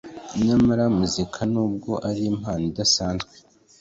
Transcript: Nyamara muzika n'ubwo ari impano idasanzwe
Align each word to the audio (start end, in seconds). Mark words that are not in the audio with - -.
Nyamara 0.45 0.83
muzika 0.97 1.39
n'ubwo 1.51 1.91
ari 2.09 2.21
impano 2.31 2.63
idasanzwe 2.71 3.33